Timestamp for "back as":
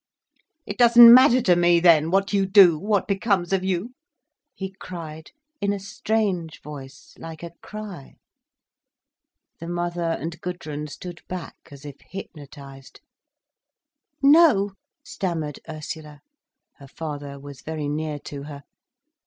11.27-11.85